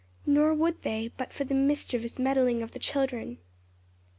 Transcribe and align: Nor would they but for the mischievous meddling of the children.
Nor 0.25 0.55
would 0.55 0.81
they 0.81 1.09
but 1.15 1.31
for 1.31 1.43
the 1.43 1.53
mischievous 1.53 2.17
meddling 2.17 2.63
of 2.63 2.71
the 2.71 2.79
children. 2.79 3.37